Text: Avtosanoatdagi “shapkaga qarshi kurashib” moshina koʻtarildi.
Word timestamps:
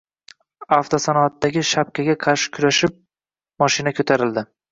Avtosanoatdagi 0.77 1.63
“shapkaga 1.73 2.15
qarshi 2.25 2.51
kurashib” 2.57 2.97
moshina 3.65 3.97
koʻtarildi. 4.01 4.47